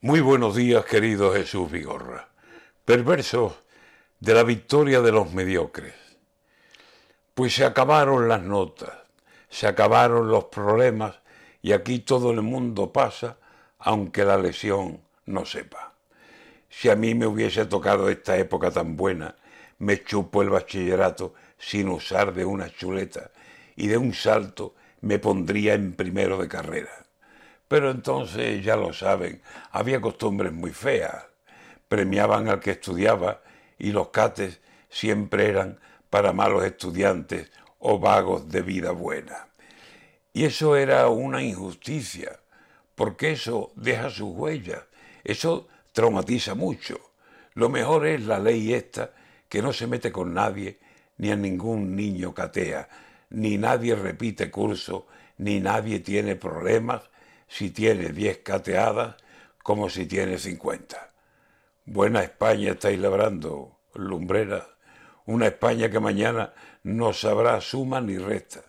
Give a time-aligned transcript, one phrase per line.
[0.00, 2.28] Muy buenos días, querido Jesús Vigorra.
[2.84, 3.54] Perversos
[4.20, 5.92] de la victoria de los mediocres.
[7.34, 8.92] Pues se acabaron las notas,
[9.48, 11.16] se acabaron los problemas
[11.62, 13.38] y aquí todo el mundo pasa
[13.80, 15.94] aunque la lesión no sepa.
[16.70, 19.34] Si a mí me hubiese tocado esta época tan buena,
[19.78, 23.32] me chupo el bachillerato sin usar de una chuleta
[23.74, 27.07] y de un salto me pondría en primero de carrera.
[27.68, 31.26] Pero entonces, ya lo saben, había costumbres muy feas.
[31.86, 33.42] Premiaban al que estudiaba
[33.78, 35.78] y los cates siempre eran
[36.10, 39.48] para malos estudiantes o vagos de vida buena.
[40.32, 42.40] Y eso era una injusticia,
[42.94, 44.82] porque eso deja sus huellas,
[45.24, 46.98] eso traumatiza mucho.
[47.54, 49.12] Lo mejor es la ley esta,
[49.48, 50.78] que no se mete con nadie,
[51.16, 52.88] ni a ningún niño catea,
[53.30, 55.06] ni nadie repite curso,
[55.38, 57.02] ni nadie tiene problemas,
[57.48, 59.16] si tiene diez cateadas
[59.62, 61.12] como si tiene cincuenta.
[61.84, 64.68] Buena España estáis labrando, lumbrera,
[65.26, 68.60] una España que mañana no sabrá suma ni resta,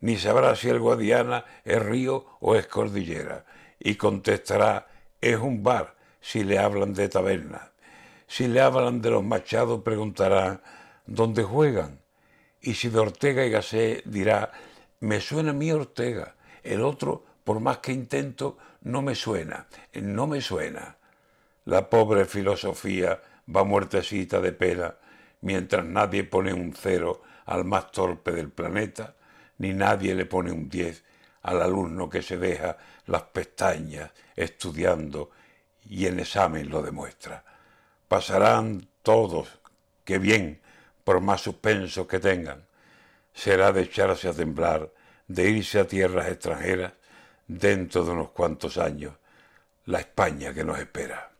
[0.00, 3.44] ni sabrá si el Guadiana es río o es cordillera,
[3.78, 4.88] y contestará,
[5.20, 7.72] es un bar si le hablan de taberna.
[8.26, 10.62] Si le hablan de los machados preguntará,
[11.06, 12.00] ¿dónde juegan?
[12.60, 14.52] Y si de Ortega y Gasset dirá,
[15.00, 20.26] me suena a mí Ortega, el otro por más que intento, no me suena, no
[20.26, 20.96] me suena.
[21.64, 23.20] La pobre filosofía
[23.54, 24.94] va muertecita de pena,
[25.40, 29.14] mientras nadie pone un cero al más torpe del planeta,
[29.58, 31.04] ni nadie le pone un diez
[31.42, 32.76] al alumno que se deja
[33.06, 35.30] las pestañas estudiando
[35.84, 37.44] y en examen lo demuestra.
[38.08, 39.48] Pasarán todos,
[40.04, 40.60] que bien,
[41.04, 42.66] por más suspensos que tengan.
[43.34, 44.92] Será de echarse a temblar,
[45.26, 46.92] de irse a tierras extranjeras,
[47.58, 49.14] dentro de unos cuantos años
[49.86, 51.31] la España que nos espera.